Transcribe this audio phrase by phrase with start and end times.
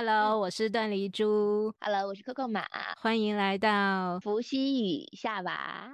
[0.00, 1.74] Hello，我是段丽珠。
[1.80, 2.64] Hello，我是 Coco 马。
[3.00, 5.92] 欢迎来到伏羲与夏娃。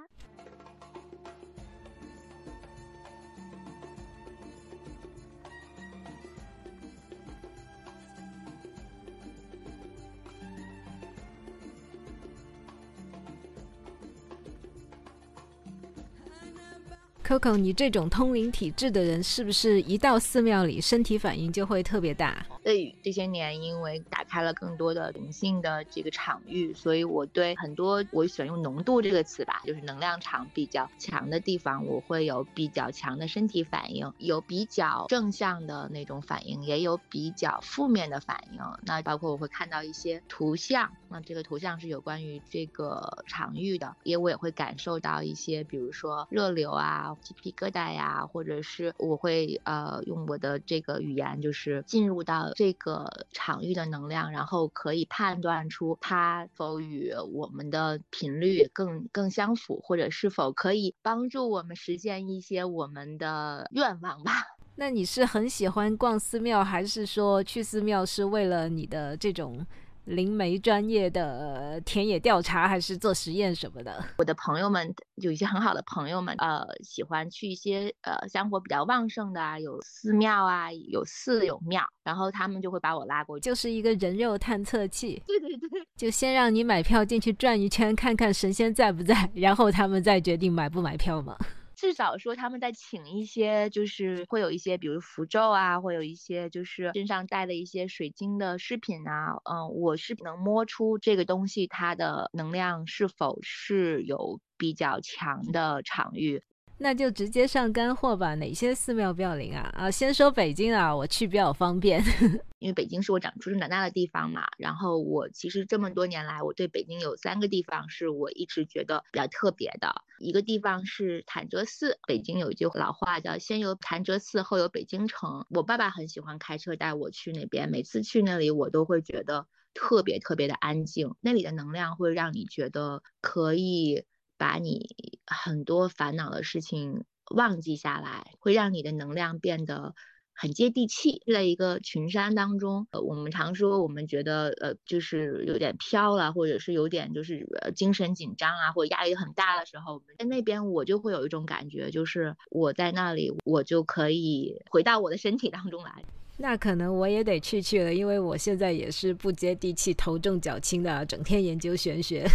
[17.25, 22.45] Coco，你这种通灵体质的人，是不是一到寺庙里，身体反应就会特别大？
[22.65, 38.59] 对，这些年因为打开了更多的灵性的这个场域，所以我对很多我喜欢用浓度这个词吧，就是能量场比较强的地方，我会有比较强的身体反应，有比较正向的那种反应，也有比较负面的反应。
[38.81, 47.15] 那包括我会看到一些图像，那这个图像是有关于这个场域的，也我也会感受到一些，比如说热流啊。
[47.21, 64.31] 鸡皮疙瘩呀，或者是我会呃用我的这个语言，就是进入到这个场域的能量，然后可以判断出它否与我们的频率更更相符，或者是否可以帮助我们实现一些我们的愿望吧。
[64.77, 69.65] 那你是很喜欢逛寺庙，还是说去寺庙是为了你的这种？
[70.05, 74.03] 灵媒专业的田野调查还是做实验什么的？
[74.17, 85.21] 我的朋友们有一些很好的朋友们，呃，喜欢去一些呃香火比较旺盛的啊，有寺庙啊，有寺有庙，然后他们就会把我拉过去，就是一个人肉探测器。
[85.25, 91.35] 对对对，就先让你买票进去转一圈，看看神仙在不在，然后他们再决定买不买票嘛。
[91.75, 106.41] 至少说他们在请一些，就是会有一些，比如符咒啊，会有一些就是身上带的一些水晶的饰品啊，嗯，我是能摸出这个东西它的能量是否是有比较强的场域。
[106.77, 108.35] 那就直接上干货吧。
[108.35, 109.71] 哪些寺庙比较灵啊？
[109.75, 112.03] 啊，先说北京啊，我去比较方便，
[112.59, 114.43] 因为北京是我长出生长大的地方嘛。
[114.57, 119.95] 然后我其实这么多年来，我对北京有三个地方是我一直觉得比较特别的。
[120.19, 125.45] 一个地方是潭柘寺，北京有一句老话叫“先有潭柘寺，后有北京城”。
[125.51, 134.03] 我爸爸很喜欢开车带我去那边，每次去那里我都会觉得特别特别的安静，那里的能量会让你觉得可以。
[134.37, 137.03] 把你很多烦恼的事情
[137.35, 139.95] 忘记下来，会让你的能量变得
[140.33, 141.21] 很接地气。
[141.33, 156.03] 在一个群山当中，呃，我们常说我们觉得呃，就是有点飘了，或者是有点就是精神紧张啊，或者压力很大的时候，在那边我就会有一种感觉，就是我在那里，我就可以回到我的身体当中来。
[156.37, 162.27] 那可能我也得去去了，因为我现在也是不接地气、头重脚轻的，整天研究玄学。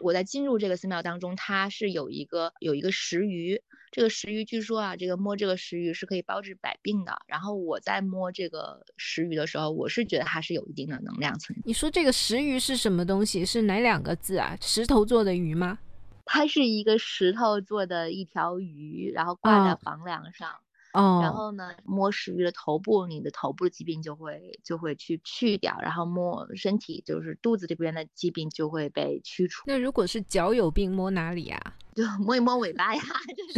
[0.00, 7.16] 我在进入这个寺庙当中，它是有一个有一个石鱼，这个石鱼据说啊，这个摸这个石鱼是可以包治百病的。
[7.26, 11.56] 然后我在摸这个石鱼的时候，我是觉得它是有一定的能量层。
[11.64, 13.44] 你说这个石鱼是什么东西？
[13.44, 14.56] 是哪两个字啊？
[14.60, 15.78] 石头做的鱼吗？
[16.24, 20.50] 它是一个石头做的一条鱼，然后挂在房梁上。
[20.50, 20.65] 哦，
[20.96, 29.64] 然后呢，摸石鱼的头部，你的头部的疾病就会就会去去掉，然后摸身体，就是肚子这边的疾病就会被驱除。
[29.66, 31.76] 那如果是脚有病，摸哪里呀？
[31.96, 33.02] 就摸一摸尾巴呀。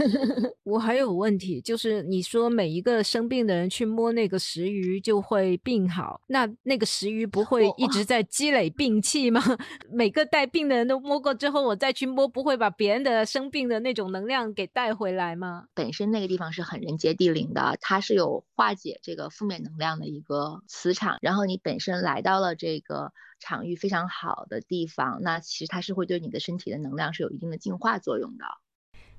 [0.63, 9.43] 我还有问题，就是你说每一个生病的人去摸那个石鱼就会病好，那那个石鱼不会一直在积累病气吗？
[9.91, 15.65] 每个带病的人都摸过之后，我再去摸，不会把别人的生病的那种能量给带回来吗？
[15.75, 23.13] 本身那个地方是很人杰地灵的，它是有化解这个负面能量的一个磁场，然后你本身来到了这个。
[23.41, 28.45] 场域非常好的地方，那其实它是会对你的身体的能量是有一定的净化作用的。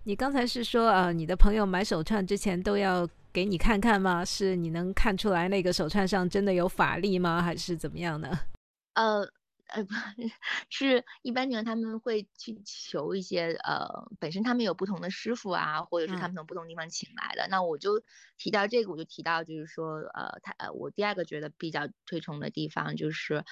[0.04, 4.24] 你刚才是说，呃，你的朋友买手串之前都要给你看看吗？
[4.26, 7.42] 是你能看出来那个手串上真的有法力吗？
[7.42, 8.30] 还是怎么样呢？
[8.96, 9.30] 呃。
[9.72, 9.94] 呃，不
[10.72, 13.88] 是一般情况，他们会去求一些呃，
[14.20, 17.48] 本身他们有不同的师傅啊，或者是他们从不同地方请来的。
[17.52, 18.02] 那我就
[18.36, 23.46] 提到这个，我就提到就是说，呃，他呃，我第二个觉得比较推崇的地方就是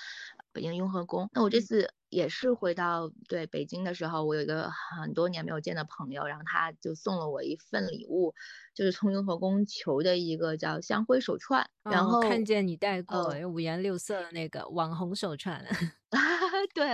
[0.57, 1.29] 北京雍和宫。
[1.33, 8.33] 那我这次也是回到对北京的时候，我有一个很多年没有见的朋友，然后他就送了我一份礼物。
[8.73, 15.63] 就是从雍和宫求的一个叫香灰手串，然后看见你戴过五颜六色的那个网红手串。
[16.73, 16.87] 对，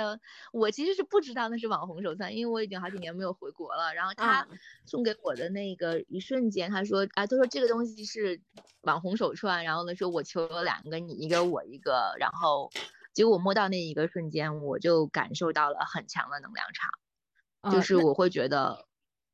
[0.51, 3.93] 我其实是不知道那是网红手串，因为我已经好几年没有回国了。
[3.93, 4.47] 然后他
[4.85, 8.41] 送给我的那个一瞬间，他说啊，他说这个东西是
[8.81, 12.71] 网红手串，然后呢说我求了两个，你一个我一个，然后
[13.13, 18.87] 结果我摸到那一个瞬间，我就感受到了很强的能量场，就是我会觉得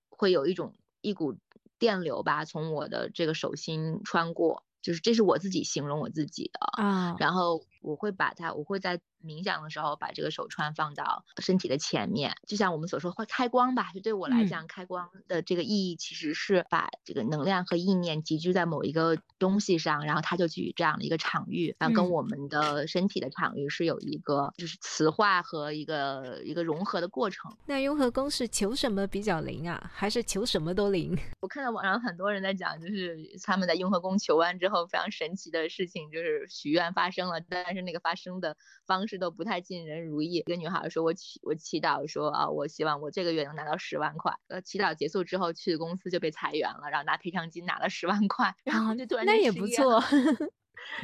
[0.10, 1.38] 会有一种一股。
[1.80, 7.16] 电流吧，从我的这个手心穿过，就是这是我自己形容我自己的啊。
[7.18, 13.92] 然后我会把它，我会在冥想的时候把这个手串放到身体的前面，就像我们所说会开光吧。
[13.94, 27.52] 就对我来讲，开光的这个意义其实是把这个能量和意念集聚在某一个东西上，然后它就具这样的一个场域，然后跟我们的身体的场域是有一个就是磁化和一个一个融合的过程。
[27.66, 29.92] 那雍和宫是求什么比较灵啊？
[29.94, 31.18] 还是求什么都灵？
[31.42, 38.56] 我看到网上很多人在讲，就是他们在雍和宫求完之后，非常神奇的事情就是许愿发生了，但是那个发生的
[38.86, 40.36] 方式都不太尽人如意。
[40.36, 50.04] 一个女孩说：“我祈我祈祷说啊，我希望我这个月能拿到十万块。”呃，祈祷结束之后去公司就被裁员了，然后拿赔偿金拿了十万块， 然后就突然那也不错。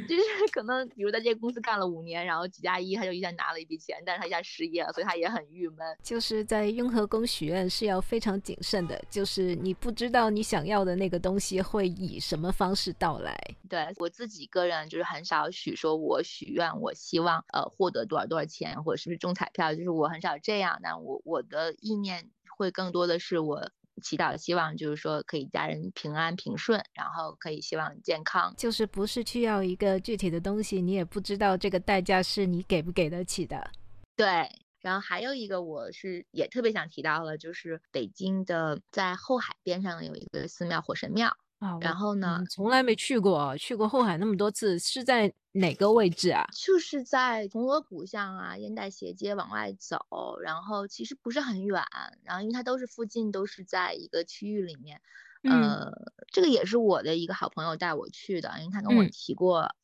[0.07, 0.21] 就是
[0.51, 5.79] 可能，比如在这个公司干了五年，然后几加一，他就一下拿了一笔钱，但是他一下失业了，所以他也很郁闷。
[6.01, 13.35] 就是在雍和宫许愿是要非常谨慎的，就是你不知道你想要的那个东西会以什么方式到来。
[13.69, 20.79] 对我自己个人就是很少许说，我许愿，我希望呃获得多少多少钱，或者是不是中彩票，就是我很少这样。
[20.81, 23.69] 那我我的意念会更多的是我。
[24.01, 33.71] 祈祷希望就是说可以家人平安平顺，然后可以希望健康，就是不是去要一个具体的东西，你也不知道这个代价是你给不给得起的。
[34.15, 34.50] 对，
[34.81, 41.36] 然后还有一个我是也特别想提到了，就是北京的在后海边上有一个寺庙火神庙。
[41.59, 42.43] 啊，然后呢？
[42.49, 46.45] 从来没去过，去过后海那么多次，是在哪个位置啊？
[46.53, 51.83] 就是在铜锣鼓巷啊，烟袋斜街往外走，然后其实不是很远，
[52.23, 55.01] 然后因为它都是附近，都是在一个区域里面。
[55.43, 55.91] 呃，
[56.31, 59.75] 这个也是我的一个好朋友带我去的，因为他跟我提过，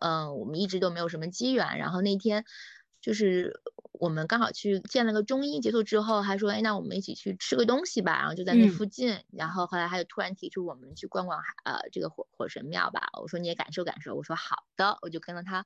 [0.00, 2.44] 嗯，我们一直都没有什么机缘，然后那天。
[3.00, 3.60] 就是
[4.00, 8.18] 我们刚好去见了个中医，结束之后还说，哎，那我们一起去吃个东西吧。
[8.18, 13.08] 然后就在那附近，然后后来他就突然提出我们去逛逛，呃，这个火火神庙吧。
[13.22, 14.14] 我说你也感受感受。
[14.14, 15.64] 我说好的，我就跟了他。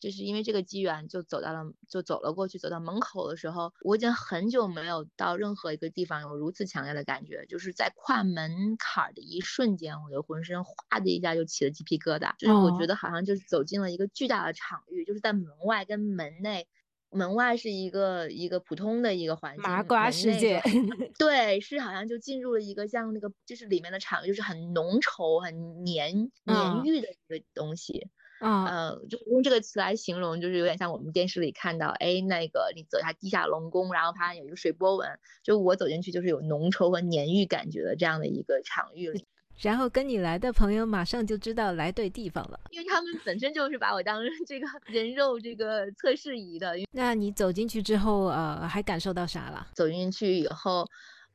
[0.00, 2.56] 就是因为这个机缘，就走到了，就走了过去。
[2.56, 7.46] 走到门口的时候，我已经很久没有到任何一个地方有如此强烈的感觉。
[7.46, 12.32] 就是在跨门槛的一瞬间，我就浑身哗的一下就起了鸡皮疙瘩。
[12.38, 16.68] 就是我觉得好像就是走进了一个巨大的场域，就是在门外跟门内。
[17.10, 20.60] 门外是一个一个普通的一个环境，麻瓜世界，
[21.18, 28.08] 对，是好像就进入了一个像那个，就是里面的场域，就是很浓稠、很黏黏郁的一个东西。
[28.40, 35.08] 啊，呃，就用这个词来形容，就是有点像我们电视里看到，哎，那个你走下地下龙宫，然后它有一个水波纹，
[35.42, 39.26] 就我走进去就是有浓稠和黏郁感觉的这样的一个场域里。
[39.60, 46.76] 然后跟你来的朋友马上就知道来对地方了，因为他们本身就是把我当这个 人肉这个测试仪的。
[46.92, 49.66] 那你走进去之后，呃，还感受到啥了？
[49.74, 50.86] 走进去以后，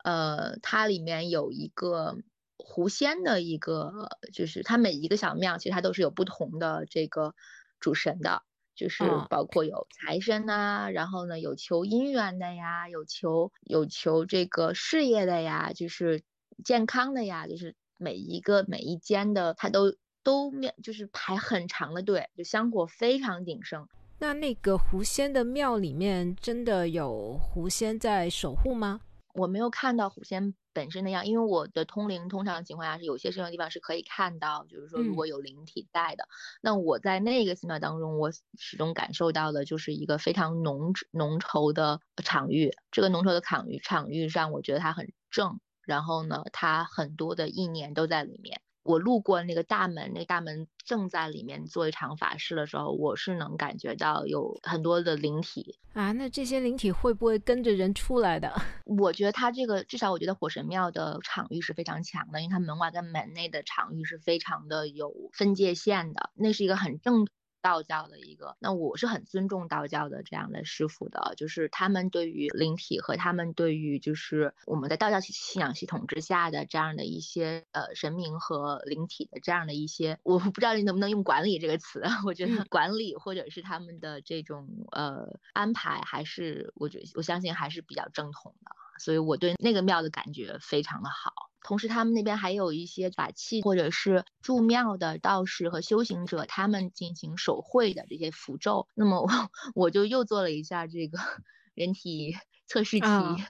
[0.04, 2.16] 呃，它里面有一个
[2.58, 7.36] 狐仙的一个，就是它每一个小庙其实它都是有不同的这个
[7.82, 8.42] 主神的，
[8.74, 16.24] 就是包括有财神呐，然后呢有求姻缘的呀，有求有求这个事业的呀，就是
[16.64, 17.76] 健康的呀，就是。
[18.04, 23.88] 每一个每一间的，它都都面就是排很长的队，就香火非常鼎盛。
[24.20, 29.00] 那那个狐仙的庙里面真的有狐仙在守护吗？
[29.34, 36.28] 我没有看到狐仙本身的样，因为我的通灵通常情况下是有些什么地方是可以看到，就是说如果有灵体在的。
[36.62, 42.72] 那我在那个寺庙当中，我始终感受到的就是一个非常浓浓稠的场域。
[42.92, 45.60] 这个浓稠的场域场域上，我觉得它很正。
[45.86, 48.62] 然后呢，它很多的意念都在里面。
[48.84, 56.12] 我路过那个大门，那大门正在里面做一场法事的时候，我是能感觉到有很多的灵体啊。
[56.12, 58.54] 那这些灵体会不会跟着人出来的？
[59.00, 67.26] 我觉得它这个至少，我觉得火神庙的场域是非常强的，因为它门外跟门内的场域是非常的有分界线的，那是一个很正。
[67.64, 91.32] 道教的一个，那我是很尊重道教的这样的师傅的，就是他们对于灵体和他们对于就是我们在道教信仰系统之下的这样的一些呃神明和灵体的这样的一些，我不知道你能不能用管理这个词， 我觉得管理或者是他们的这种呃安排，还是我觉得我相信还是比较正统的，所以我对那个庙的感觉非常的好。
[91.66, 98.86] 同时，他们那边还有一些法器，或者是住庙的道士和修行者，他们进行手绘的这些符咒。
[98.96, 99.30] 那么我
[99.74, 101.18] 我就又做了一下这个
[101.74, 102.36] 人体
[102.68, 103.08] 测试题，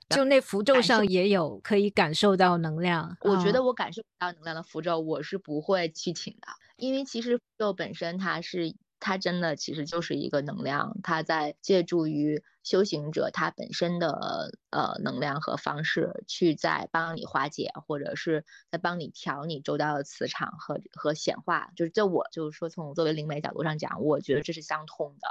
[0.09, 3.17] 就那符咒上也有可以感受到能量。
[3.21, 6.47] 我觉得我感受不到能量的符咒，我是不会去请的，
[6.77, 8.75] 因为其实符咒本身它是。
[9.05, 21.69] 它真的其实就是一个能量，它在借助于修行者他本身的呃能量和方式，去在帮你化解，或者是在帮你调你周遭的磁场和和显化。
[21.75, 25.27] 就是这，我就是说从作为灵媒角度上讲，我觉得这是相通的。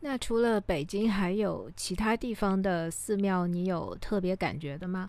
[0.00, 5.08] 那除了北京，还有其他地方的寺庙，你有特别感觉的吗？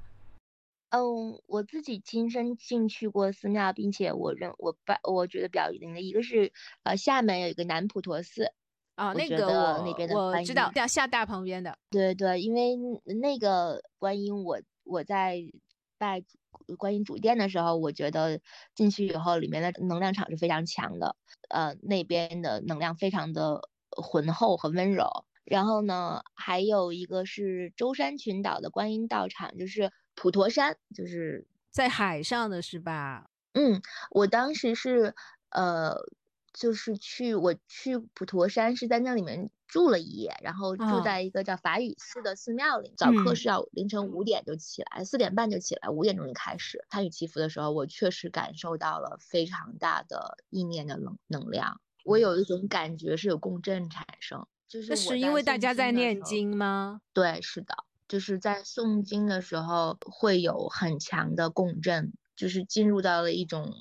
[0.90, 6.54] 嗯，我自己亲身进去过寺庙，并且我认我拜我觉得比较灵的一个是，
[6.84, 8.54] 呃，厦门有一个南普陀寺，
[8.96, 11.78] 啊，那个我那边的我知道，在厦大旁边的。
[11.90, 12.78] 对对，因为
[13.22, 15.42] 那个观音，我我在
[15.98, 16.24] 拜
[16.78, 18.40] 观音主殿的时候，我觉得
[18.74, 21.18] 进去以后，里面的能量场是非常强的，
[21.50, 25.26] 呃，那边的能量非常的浑厚和温柔。
[25.44, 29.92] 然后呢，还有一个是舟山群岛的观音道场，就是。
[30.18, 33.30] 普陀山就是在海上的是吧？
[33.54, 35.14] 嗯，我当时是
[35.52, 35.96] 呃，
[36.52, 42.94] 就是去我去普陀山是在那里面住了一夜，然后住在一个叫法语寺的寺庙里。
[42.98, 51.80] 早课是要凌晨五点就起来，四点半就起来，五点钟就开始参与祈福的时候，我确实感受到了非常大的意念的能能量。
[52.04, 57.02] 我有一种感觉是有共振产生，就是是因为大家在念经吗？
[57.14, 57.76] 对，是的。
[58.08, 63.74] 就是在诵经的时候会有很强的共振，就是进入到了一种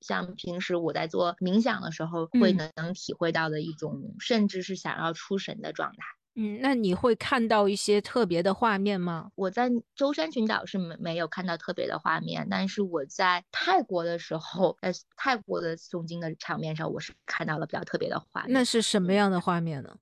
[0.00, 5.98] 像平时我在做冥想的时候会能能体会到的一种，甚至是想要出神的状态。
[6.36, 9.30] 嗯，那你会看到一些特别的画面吗？
[9.36, 18.52] 我在舟山群岛是没没有看到特别的画面，但是我在泰国的时候，在泰国的诵经的场面上，我是看到了比较特别的画面。
[18.52, 19.96] 那是什么样的画面呢？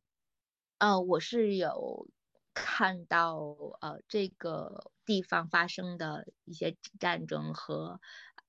[0.78, 2.08] 呃，我是有。
[2.54, 3.36] 看到
[3.80, 8.00] 呃这个地方发生的一些战争和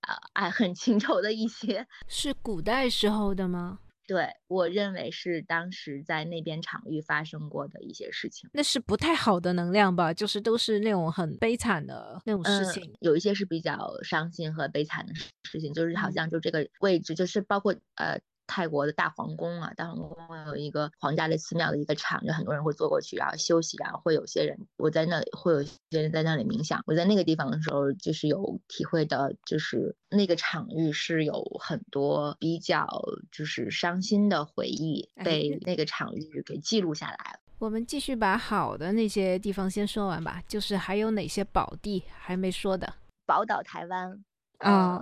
[0.02, 3.80] 呃爱恨情仇的一些，是古代时候的吗？
[4.06, 8.50] 对我认为是当时在那边场域发生过的一些事情。
[8.54, 10.14] 那是不太好的能量吧？
[10.14, 12.94] 就是都是那种很悲惨的那种事情。
[13.00, 18.20] 有一些是比较伤心和悲惨的事情，就是好像就这个位置，就是包括呃。
[18.48, 26.84] 泰国的大皇宫啊，大皇宫有一个皇家的寺庙的一个场，就很多人会坐过去，然后休息，然后会有些人，我在那里会有一些人在那里冥想。
[26.86, 32.88] 我在那个地方的时候，就是有体会到，就是那个场域是有很多比较
[33.32, 37.40] 就是伤心的回忆被那个场域给记录下来了。
[37.60, 42.94] 我们继续把好的那些地方先说完吧，就是还有哪些宝地还没说的？
[43.26, 44.22] 宝岛台湾
[44.58, 45.02] 啊，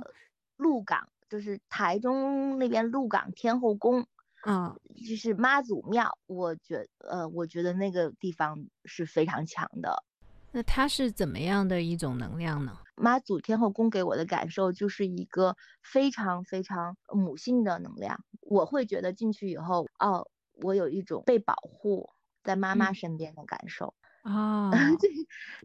[0.57, 1.07] 鹿港。
[1.32, 4.06] 就是台中那边鹿港天后宫，
[4.42, 4.76] 啊，
[5.08, 10.04] 就是妈祖庙，我觉呃，我觉得那个地方是非常强的。
[10.52, 12.78] 那它是怎么样的一种能量呢？
[12.98, 20.28] 妈祖天后宫给我的感受就是一个非常非常母性的能量，我会觉得进去以后，哦，
[20.62, 22.10] 我有一种被保护
[22.44, 24.70] 在妈妈身边的感受啊。
[25.00, 25.10] 对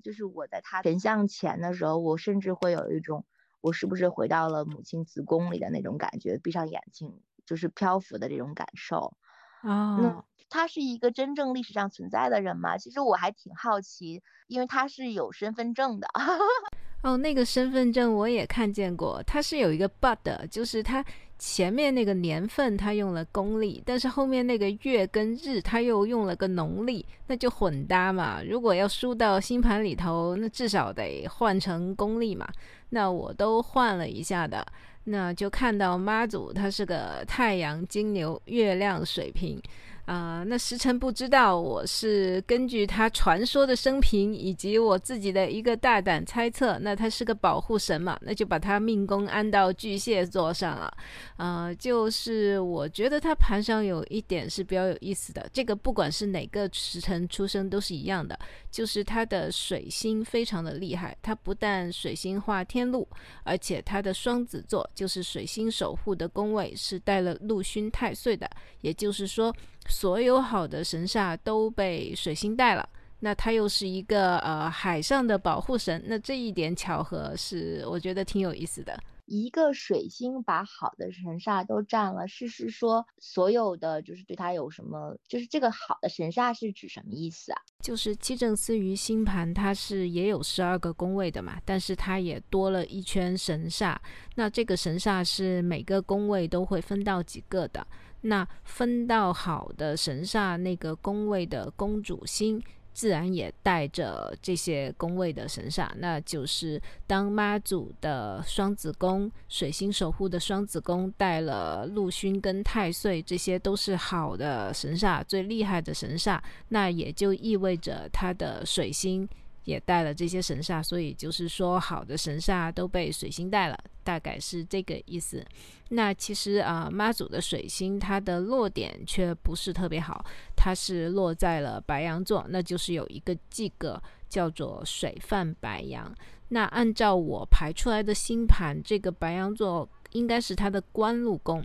[0.04, 3.26] 就是我在她神像前的时候，我甚至会有一种。
[3.60, 6.38] 我是不是回到了母亲子宫里的那种感觉？
[6.38, 9.16] 闭上眼睛就是漂浮的这种感受
[9.62, 9.96] 啊。
[9.98, 12.78] 那他是一个真正历史上存在的人吗？
[12.78, 16.06] 其实我还挺好奇，因为他是有身份证的。
[17.02, 21.04] 哦，那个身份证我也看见过，它是有一个 but，就是它
[21.38, 28.42] 前面那个年份他用了公历，但是后面那个月跟日他又用了个农历，那就混搭嘛。
[28.42, 32.48] 如果要输到星盘里头，那至少得换成公历嘛。
[32.90, 34.64] 那我都换了一下的，
[35.04, 39.60] 那就看到妈祖，他是个太阳金牛，月亮水瓶。
[40.06, 50.96] 啊，那时辰不知道，我是根据他传说的生平以及我自己的一个大胆猜测，那他是个保护神嘛，那就把他命宫安到巨蟹座上了。
[51.36, 58.38] 啊，就是我觉得他盘上有一点是比较有意思的，这个不管是哪个时辰出生都是一样的，
[58.70, 63.08] 就是他的水星非常的厉害，他不但水星化天禄，
[63.42, 68.48] 而且他的双子座就是水星守护的宫位是带了禄勋太岁的，
[68.82, 69.52] 也就是说。
[69.88, 72.88] 所有好的神煞都被水星带了，
[73.20, 78.98] 那他又是一个呃海上的保护神，那这一点巧合是我觉得挺有意思的。
[79.26, 85.16] 一个水星把好的神煞都占了，是是说所有的就是对他有什么？
[85.26, 87.58] 就是这个好的神煞是指什么意思啊？
[87.80, 93.96] 就是七正司于星盘，它是也有十二个宫位的嘛，但是它也多了一圈神煞。
[94.36, 97.84] 那这个神煞是每个宫位都会分到几个的。
[98.26, 119.28] 那分到好的神煞那个宫位的公主星，自然也带着这些宫位的神煞，那就是当妈祖的双子宫、水星守护的双子宫带了禄勋跟太岁，这些都是好的神煞，最厉害的神煞，那也就意味着他的水星
[119.66, 125.44] 也带了这些神煞，所以就是说好的神煞都被水星带了，大概是这个意思。
[125.90, 130.24] 那其实啊，妈祖的水星它的落点却不是特别好，
[130.56, 136.14] 它是落在了白羊座，那就是有一个忌格叫做水犯白羊。
[136.48, 141.64] 那按照我排出来的星盘，这个白羊座应该是它的官禄宫。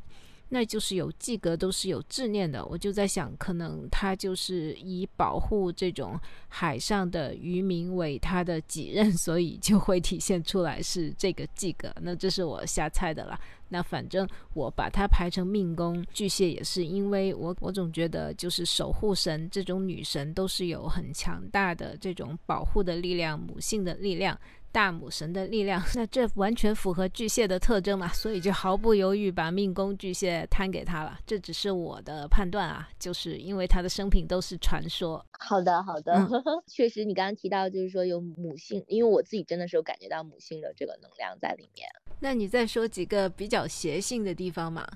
[0.54, 2.64] 那就是有记格，都是有执念的。
[2.66, 11.90] 我就在想，可能他就是以保护这种海上的渔民为他的己任， 所以就会体现出来是这个记格。
[12.02, 13.40] 那这是我瞎猜的啦。
[13.72, 24.38] 那反正我把它排成命宫，巨蟹也是，因为我我总觉得就是守护神这种女神都是有很强大的这种保护的力量，母性的力量。
[24.74, 31.20] 大母神的力量， 那这完全符合巨蟹的特征嘛，所以就毫不犹豫把命宫巨蟹摊给他了。
[31.28, 35.22] 这只是我的判断啊，就是因为他的生平都是传说。
[35.38, 36.26] 好的，好的，
[36.68, 41.86] 确实，你刚刚提到就是说有母性，因为我自己真的是有感觉到母性的这个能量在里面。
[42.22, 44.88] 那你再说几个比较邪性的地方嘛？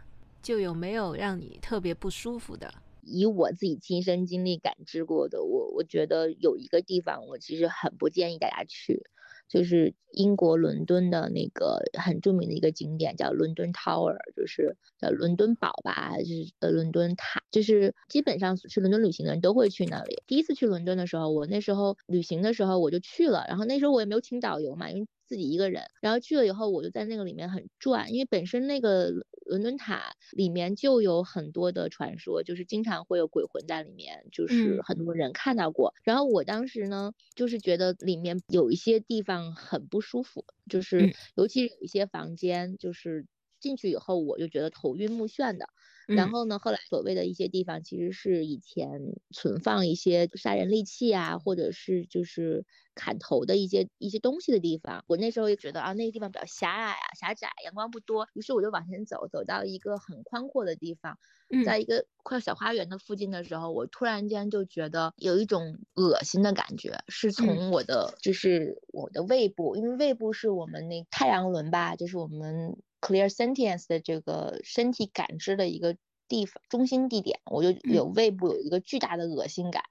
[0.42, 2.72] 就有没有让你特别不舒服的？
[3.02, 9.04] 以我自己亲身经历感知过的，我我觉得有一个地方，我其实很不建议大家去。
[9.48, 20.24] 就是英国伦敦的那个很著名的一个景点，叫伦敦 Tower，就是叫伦敦堡吧，就是呃伦敦塔，就是基本上去伦敦旅行的人都会去那里。
[20.26, 25.08] 第一次去伦敦的时候，我那时候旅行的时候我就去了，然后那时候我也没有请导游嘛，因为。
[25.26, 29.12] 自己一个人，然后去了以后，我就在那个里面很转，因为本身那个
[29.46, 35.94] 伦敦塔里面就有很多的传说，就是经常会有鬼魂在里面，就是很多人看到过。
[36.04, 43.26] 然后我当时呢，就是觉得里面有一些地方很不舒服，就是尤其有一些房间，就是
[43.60, 45.68] 进去以后我就觉得头晕目眩的。
[46.08, 55.04] 然后呢，后来所谓的一些地方，其实是以前存放一些杀人利器啊，或者是就是砍头的一些一些东西的地方。
[55.08, 58.28] 我那时候也觉得啊，那个地方比较狭隘啊，狭窄，阳光不多。
[58.34, 61.18] 于是我就往前走，走到一个很宽阔的地方，
[61.66, 72.78] 在一个快小花园的附近的时候，我突然间就觉得有一种恶心的感觉，是从我的就是我的胃部，因为胃部是我们那太阳轮吧，就是我们。
[73.06, 75.96] Clear sentience 的这个身体感知的一个
[76.28, 79.84] 地方中心地点，我就有胃部有一个巨大的恶心感，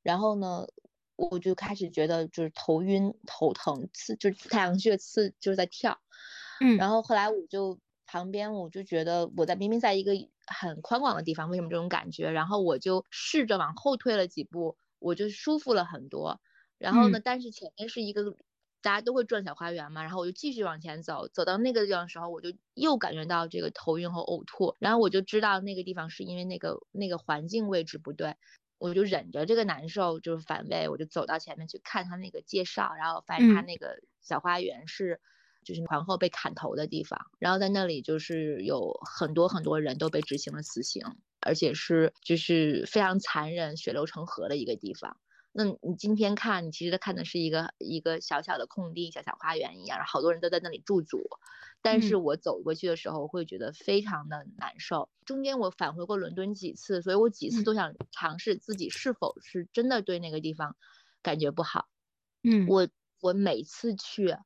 [0.00, 0.68] 然后呢，
[1.16, 5.98] 我就开始觉得就是头晕头疼，刺就是太阳穴刺就是在跳，
[6.60, 10.12] 嗯，然后后来我就旁边我就觉得我在明明在一个
[10.46, 12.30] 很宽广的地方，为什么这种感觉？
[12.30, 16.40] 然后我就试着往后退了几步，我就舒服了很多，
[16.78, 18.36] 然后呢，但是前面是一个。
[18.82, 28.36] 大家都会转小花园嘛，然后我就继续往前走，走到那个地方的时候，我就又感觉到这个头晕和呕吐，然后我就知道那个地方是因为那个那个环境位置不对，
[28.78, 35.20] 我就忍着这个难受，就是反胃，我就走到前面去看他那个介绍，然后发现他那个小花园是
[35.64, 41.02] 就是皇后被砍头的地方，然后在那里就是有很多很多人都被执行了死刑，
[41.40, 45.16] 而且是就是非常残忍、血流成河的一个地方。
[45.52, 51.20] 那你今天看，你其实他看的是一个一个小小的空地，小小花园一样，然后好多人都在那里驻足。
[51.82, 55.08] 但是我走过去的时候，会觉得非常的难受。
[55.24, 60.76] 中间我返回过伦敦几次，所以我几次都想尝试自己是否是真的对那个地方
[61.22, 61.88] 感觉不好。
[62.42, 62.88] 嗯，我
[63.20, 64.36] 我每次去，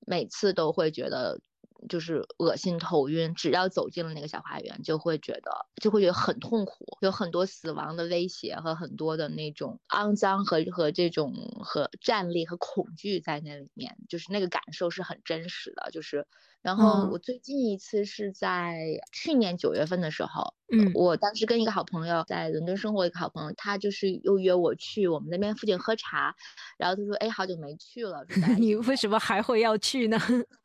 [0.00, 1.40] 每次都会觉得。
[1.88, 15.90] 就是恶心、头晕，只要走进了那个小花园，就会觉得就会觉得很痛苦，有很多死亡的威胁和很多的那种肮脏和和这种和战栗和恐惧在那里面，就是那个感受是很真实的。
[15.92, 16.26] 就是，
[16.62, 26.34] 然后我最近一次是在去年九月份的时候，嗯，我当时跟一个好朋友在伦敦生活，一个好朋友，他就是又约我去我们那边附近喝茶，
[26.76, 28.24] 然后他说，哎，好久没去了，
[28.58, 30.18] 你为什么还会要去呢？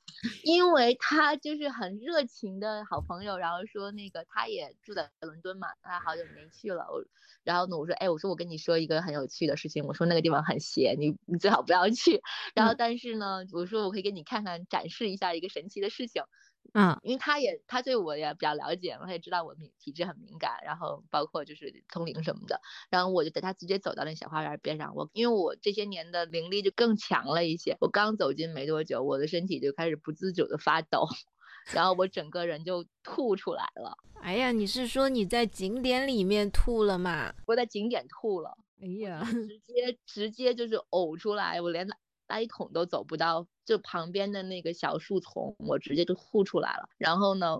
[0.44, 6.86] 因为他就是很热情的好朋友，然后说那个他也住在伦敦嘛，他好久没去了。
[6.92, 7.04] 我，
[7.44, 12.22] 然后呢，我说，哎，我说我跟你说一个很有趣的事情，我说那个地方很邪，你你最好不要去。
[12.56, 16.24] 然后但是呢，我说我可以给你看看，展示一下一个神奇的事情。
[16.74, 31.08] 嗯，因为他也他对我也比较了解嘛，他也知道我敏体质很敏感，然后包括就是通灵什么的，然后我就带他直接走到那小花园边上，我因为我这些年的灵力就更强了一些，我刚走进没多久，我的身体就开始不自主的发抖，
[31.74, 33.96] 然后我整个人就吐出来了。
[34.22, 37.34] 哎呀，你是说你在景点里面吐了吗？
[37.46, 38.58] 我在景点吐了。
[38.82, 41.88] 哎呀，直接直接就是呕出来，我连
[42.34, 46.90] 垃圾桶都走不到，就旁边的那个小树丛，我直接就吐出来了。
[46.98, 47.58] 然后呢，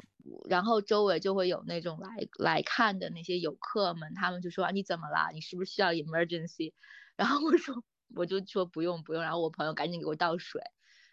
[0.50, 2.10] 然后周围就会有那种来
[2.40, 5.32] 来看的那些游客们，他们就说啊你怎么了？
[5.34, 6.74] 你是不是需要 emergency？
[7.16, 7.84] 然后我说
[8.16, 10.62] 我就说不用不用，然后我朋友赶紧给我倒水。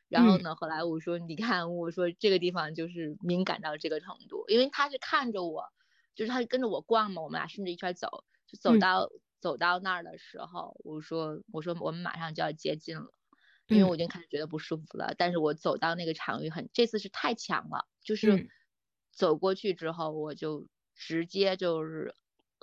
[0.09, 5.65] 然后呢，后来我说你看，我说这个地方就是敏感到这个程度，因为他是看着我，
[6.17, 9.09] 就是他跟着我逛嘛，我们俩顺着一圈走，就走到
[9.41, 13.13] 走到那儿的时候，我说我说我们马上就要接近了。
[13.71, 18.49] 因为我已经开始觉得不舒服了，但是我走到那个场域很，这次是太强了，就是
[19.13, 22.15] 走过去之后，我就直接就是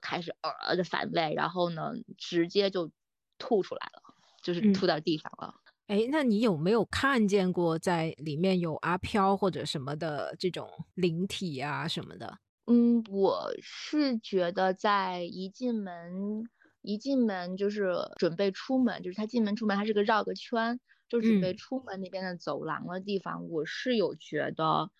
[0.01, 2.91] 开始呃的反胃，然后呢，直接就
[3.37, 4.01] 吐出来了，
[4.43, 5.55] 就是吐到地上了。
[5.87, 12.37] 哎，那你有没有看见过在里面有阿飘或者什么的这种灵体啊什么的？
[12.65, 16.43] 嗯，我是觉得在一进门，
[16.81, 20.77] 一进门就是准备出门，就是他进门出门，他是个绕个圈。
[21.09, 24.91] 就准备出门那边的走廊的地方，我是有觉得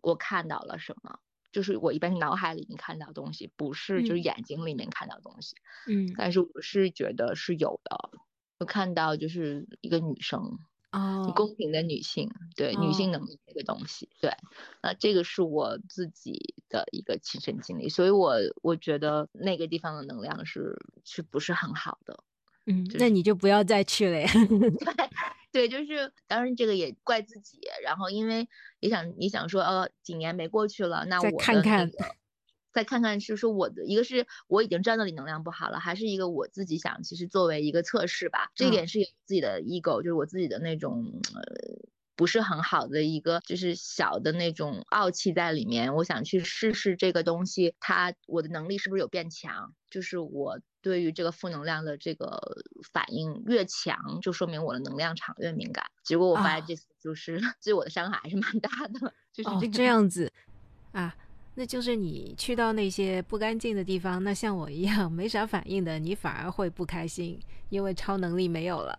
[0.00, 1.18] 我看到了什么，
[1.52, 5.54] 就是我一般是脑海里面看到东西，不是就是眼睛里面看到东西。
[5.86, 8.10] 嗯，但是我是觉得是有的，
[8.58, 10.58] 我看到就是一个女生，
[10.92, 14.32] 哦，公平的女性，对女性能力这个东西，对，
[14.82, 22.24] 那这个是我自己的一个亲身经历，所以我我觉得那个地方的能量是是不是很好的。
[22.66, 24.28] 嗯，那你就不要再去了呀。
[25.52, 28.48] 对，就是当然这个也怪自己，然后因为
[28.80, 31.90] 也想也想说，呃，几年没过去了，那我看看，
[32.72, 41.86] 再看看是说我的一个是我已经知道那里能量不好了，还是一个我自己想其实作为一个测试吧，这一点是有自己的 ego，就是我自己的那种呃。
[42.18, 45.94] 不是很好的一个，就是小的那种傲气在里面。
[45.94, 49.74] 我想去试试这个东西，它我的能力是不是有变强？
[49.90, 52.40] 就是我对于这个负能量的这个
[52.92, 55.84] 反应越强，就说明我的能量场越敏感。
[56.04, 59.12] 结果我发现这次就是 对我的伤害还是蛮大的。
[59.32, 60.32] 就是这这样子
[60.92, 61.12] 啊，
[61.56, 67.36] 那就是你去到那些不干净的地方，那像我一样没啥反应的，你反而会不开心，
[67.68, 68.96] 因为超能力没有了。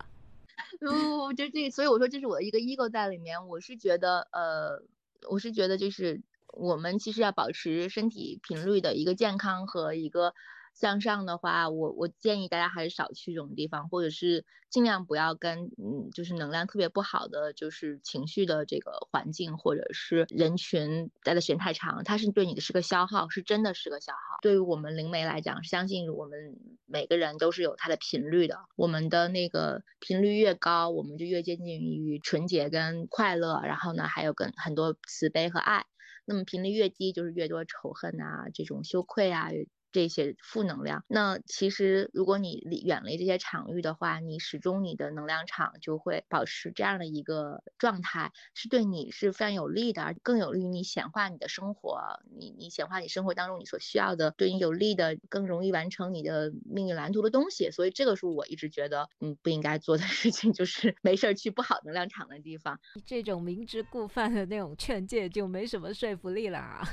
[0.82, 3.48] 不， 就这，所以我说这是我的一个 ego 在里面。
[3.48, 4.84] 我是觉得，呃，
[5.30, 10.34] 我是觉得就是我们其实要保持身体频率的一个健康和一个。
[10.80, 24.38] 向上的话，我我建议大家还是少去这种地方，或者是尽量不要跟嗯，就是能量特别不好的，就是情绪的这个环境或者是人群待的时间太长，它是对你的是个消耗，是真的是个消耗。
[24.44, 26.38] 对于我们灵媒来讲，相信我们
[26.86, 35.86] 每个人都是有它的频率的，我们的那个频率越高，我们就越接近于纯洁跟快乐，然后呢，还有跟很多慈悲和爱。
[36.30, 39.50] 那么频率越低，就是越多仇恨啊，这种羞愧啊。
[39.98, 57.72] 这些负能量，那其实如果你离远离这些场域的话，你始终你的能量场就会保持这样的一个状态，是对你是非常有利的，而更有利于你显化你的生活，你你显化你生活当中你所需要的，对你有利的，更容易完成你的命运蓝图的东西。
[57.72, 62.80] 所以这个是我一直觉得，嗯，不应该做的事情，就是没事儿去不好能量场的地方。
[63.04, 66.88] 这种明知故犯的那种劝诫就没什么说服力了啊。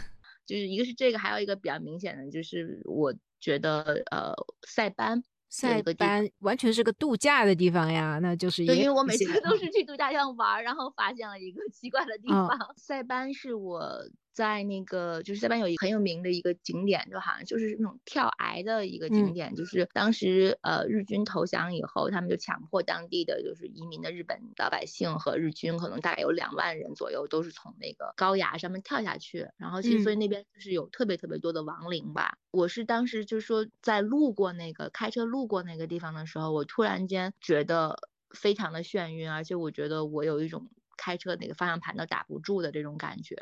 [0.47, 4.33] 就是一个是这个，还有一个比较明显的，就是我觉得呃，
[4.67, 14.03] 塞班，塞班完全是个度假的地方呀，那就是因为我每次都是去度假上玩，然后发现了一个奇怪的地方， 塞班是我。
[14.35, 32.37] 在那个就是塞班有一个很有名的一个景点，就好像就是那种跳崖的一个景点，就是当时呃日军投降以后，他们就强迫当地的就是移民的日本老百姓和日军，可能大概有两万人左右，都是从那个高崖上面跳下去，然后其实所以那边就是有特别特别多的亡灵吧。
[32.51, 37.97] 我是当时就是说在路过那个开车路过那个地方的时候，我突然间觉得
[38.31, 43.37] 非常的眩晕，而且我觉得我有一种开车那个方向盘都打不住的这种感觉。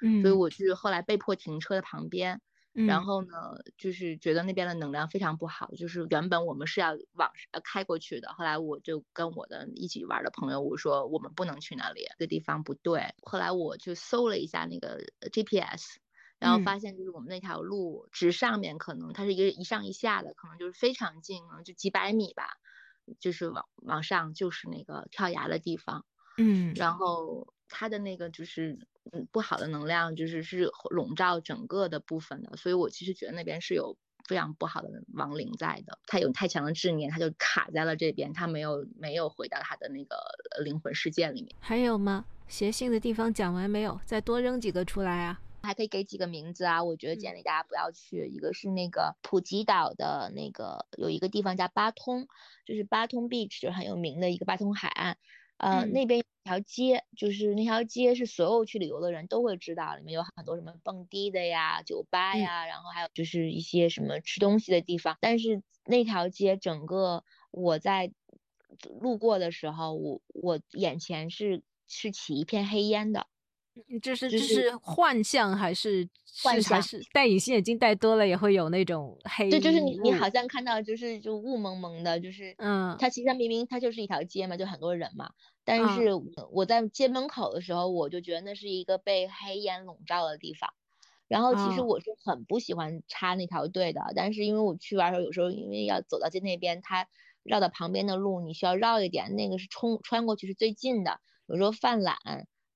[0.00, 2.40] 嗯，所以我就是后来被迫停车的旁边，
[2.72, 3.28] 然后呢，
[3.76, 13.14] 就是觉得那边的能量非常不好，就是原本我们是要往呃开过去的，后来我就跟我的一起玩的朋友我说我们不能去那里，这地方不对。
[13.22, 15.00] 后来我就搜了一下那个
[15.32, 15.98] GPS，
[16.38, 22.54] 然后发现就是我们那条路直上面可能它是一个一上一下的，可能就是非常近，可能就几百米吧，
[23.20, 26.06] 就是往往上就是那个跳崖的地方，
[26.36, 28.78] 嗯，然后它的那个就是。
[29.10, 40.14] 嗯，不好的能量就是是笼罩整个的部分的，所以我其实觉得那边是有非常不好的亡灵在的，他有太强的执念，他就卡在了这边，他没有没有回到他的那个
[40.62, 41.56] 灵魂世界里面。
[41.58, 42.26] 还有吗？
[42.48, 43.98] 邪性的地方讲完没有？
[44.04, 45.40] 再多扔几个出来啊！
[45.62, 48.26] 还可以给几个名字啊，我觉得建议大家不要去。
[48.26, 52.28] 一个是那个普吉岛的那个有一个地方叫巴通，
[52.66, 55.16] 就是巴通 beach 很有名的一个巴通海岸。
[55.58, 65.16] 呃，那边有条街，就是那条街是所有去旅游的人都会知道，里面有很多什么蹦迪的呀、酒吧呀，然后还有就是一些什么吃东西的地方。
[65.20, 68.12] 但是那条街整个我在
[69.00, 73.26] 路过的时候，我我眼前是是起一片黑烟的。
[74.02, 76.08] 这是这是幻象还是
[76.42, 76.82] 幻象？
[76.82, 79.48] 是戴隐形眼镜戴多了也会有那种黑？
[79.50, 85.30] 对，就是你你好像看到就是就雾蒙蒙的，就是嗯，它其实明明它就是一条街嘛，就很多人嘛。
[85.64, 86.10] 但是
[86.50, 90.72] 我在街门口的时候，我就觉得那是一个被黑烟笼罩的地方。
[91.26, 97.06] 然后其实我是很不喜欢插那条队的，但是因为我去玩的时候，有时候因为要走到街那边，它
[97.42, 102.16] 绕到旁边的路，你需要绕一点，那个是冲穿过去是最近的，有时候犯懒。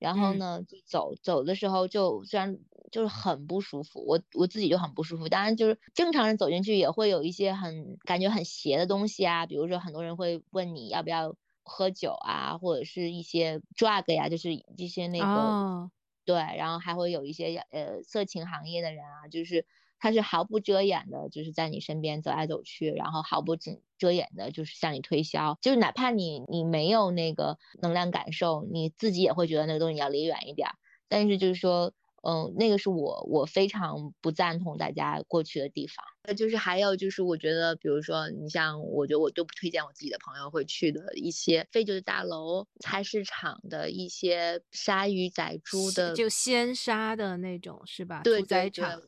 [0.02, 2.58] 然后呢，就走走的时候就虽然
[2.90, 5.28] 就是很不舒服，我我自己就很不舒服。
[5.28, 15.90] 当然就是正常人走进去也会有一些很感觉很邪的东西啊，比如说很多人会问你要不要喝酒啊，或者是一些 drug 呀，就是一些那个
[16.24, 19.64] 对，然后还会有一些呃色情行业的人啊，就是。
[20.02, 25.56] 他是毫不遮掩的，就是在你身边走来走去，然后毫不遮遮掩的，就是向你推销。
[25.62, 30.68] 就是哪怕你你没有那个能量感受，你自己也会觉得那个东西要离远一点。
[31.06, 31.92] 但是就是说，
[32.24, 36.04] 嗯，那个是我我非常不赞同大家过去的地方。
[36.24, 48.22] 那就是还有就是，我觉得，比如说你像，我觉得我都不推荐我自己的朋友会去的一些废旧的大楼、菜市场的一些杀鱼宰猪的，就鲜杀的那种，是吧？
[48.24, 49.00] 屠宰场。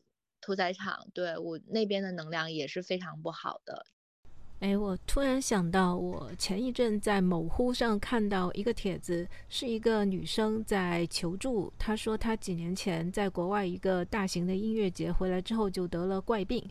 [0.45, 3.87] 屠宰场，对我那边的能量也是非常不好的。
[4.61, 11.73] 哎，我突然想到，我前一阵在某乎上看到一个帖子，是一个女生在求助。
[11.79, 16.63] 她说，她几年前在国外一个大型的音乐节回来之后，就得了怪病。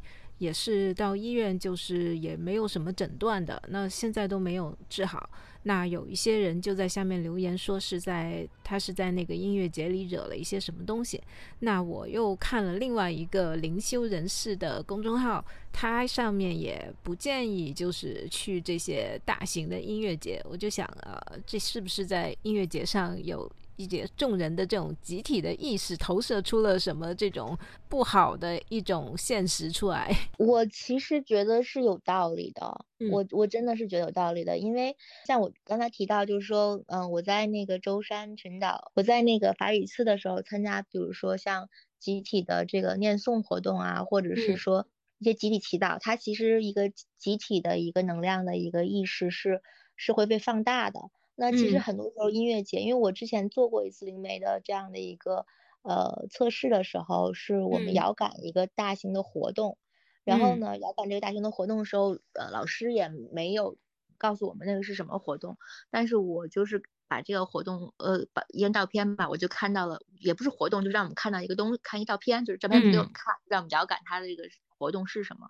[0.43, 5.29] 也是到医院，就是也没有什么诊断的，那现在都没有治好。
[5.65, 11.21] 那有一些人就在下面留言说是在他是在那个音乐节里惹了一些什么东西。
[11.59, 20.43] 那我又看了另外一个灵修人士的公众号，他上面也不建议就是去这些大型的音乐节。
[20.49, 23.49] 我就想啊，这是不是在音乐节上有？
[23.83, 27.57] 一些众人的这种集体的意识投射出了什么这种
[27.89, 30.11] 不好的一种现实出来？
[30.39, 41.69] 我其实觉得是有道理的，我我真的是觉得有道理的，因为像我刚才提到，就是说，嗯，我在那个舟山群岛，我在那个法语寺的时候参加，比如说像
[41.99, 44.87] 集体的这个念诵活动啊，或者是说
[45.19, 49.61] 一些集体祈祷，它其实一个集体的一个能量的一个意识是
[49.95, 50.99] 是会被放大的。
[51.35, 55.45] 那其实很多时候音乐节，因为我之前做过一次灵媒的这样的一个
[55.83, 59.77] 呃测试的时候，是我们遥感一个大型的活动，
[60.23, 63.77] 然后呢遥感这个大型的活动的时候，呃老师也没有
[64.17, 65.57] 告诉我们那个是什么活动，
[65.89, 74.43] 但是我就是把这个活动呃把一张照片吧，我就看到了，也不是活动，就让我们看到一个东看一照片，就是照片给我们看，让我们遥感它的这个
[74.77, 75.47] 活动是什么。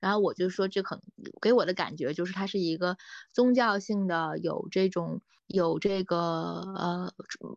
[0.00, 1.02] 然后我就说，这可能
[1.40, 2.96] 给我的感觉就是它是一个
[3.32, 7.12] 宗教性的，有这种有这个呃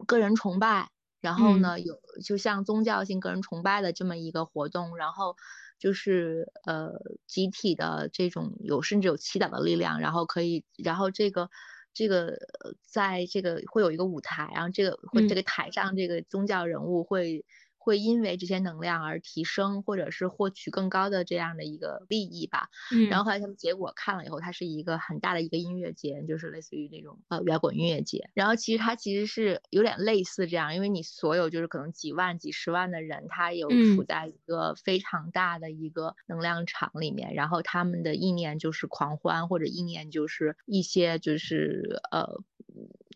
[0.06, 5.38] 个人崇拜，然后呢有就像宗教性个人崇拜的这么一个活动，然后
[5.80, 6.92] 就是呃
[7.26, 11.50] 集体的这种有甚至有祈祷的力量，然后可以，然后这个
[11.94, 12.38] 这个
[12.86, 17.46] 在这个会有一个舞台，然后这个会这个台上这个宗教人物会。
[17.84, 22.70] 会因为这些能量而提升，或者是获取更高的这样的一个利益吧。
[22.94, 28.30] 嗯，然后后来他们结果看了以后，它是一个很大的一个音乐节，就是类似于那种呃摇滚音乐节。
[28.34, 42.42] 然后其实它其实是有点类似这样，因为你所有就是可能几万、几十万的人，他有处在一个非常大的一个能量场里面，然后他们的意念就是狂欢，或者意念就是一些就是呃，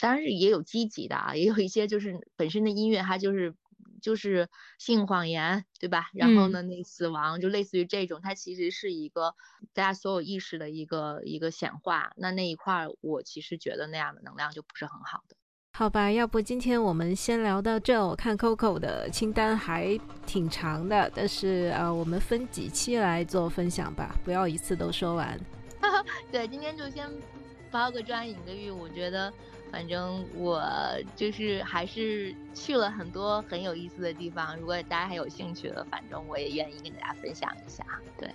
[0.01, 3.55] 当然是也有积极的啊，也有一些就是本身的音乐它就是。
[4.01, 6.09] 就是性谎言，对吧？
[6.13, 9.33] 然后呢，那死亡就类似于这种，它其实是一个
[9.73, 12.11] 大家所有意识的一个一个显化。
[12.15, 15.35] 那那一块，我其实觉得那样的能量就不是很好的。
[15.73, 18.03] 好吧，要不今天我们先聊到这。
[18.03, 25.39] 我看 Coco 的清单还挺长的，但是呃，我们分几期来做分享吧，不要一次都说完。
[26.31, 27.07] 对，今天就先
[27.71, 29.31] 抛个砖引个玉，我觉得。
[29.71, 30.61] 反正我
[31.15, 37.83] 就是还是去了很多很有意思的地方，如果大家还有兴趣的，反正我也愿意跟大家分享一下。
[38.17, 38.29] 对，